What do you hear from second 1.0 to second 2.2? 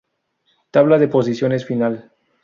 posiciones final.